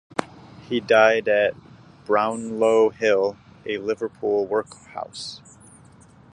[0.67, 1.53] He died at
[2.07, 5.41] Brownlow Hill, a Liverpool workhouse.